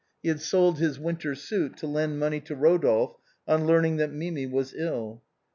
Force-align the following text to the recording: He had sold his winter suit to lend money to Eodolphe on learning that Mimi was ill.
He 0.23 0.29
had 0.29 0.41
sold 0.41 0.79
his 0.79 0.97
winter 0.97 1.35
suit 1.35 1.77
to 1.77 1.85
lend 1.85 2.17
money 2.17 2.39
to 2.39 2.55
Eodolphe 2.55 3.17
on 3.47 3.67
learning 3.67 3.97
that 3.97 4.11
Mimi 4.11 4.47
was 4.47 4.73
ill. 4.73 5.21